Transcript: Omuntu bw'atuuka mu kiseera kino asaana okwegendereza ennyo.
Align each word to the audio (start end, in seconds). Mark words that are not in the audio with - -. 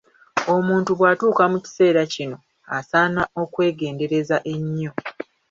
Omuntu 0.55 0.91
bw'atuuka 0.99 1.43
mu 1.51 1.57
kiseera 1.65 2.01
kino 2.13 2.37
asaana 2.77 3.21
okwegendereza 3.41 4.37
ennyo. 4.53 4.91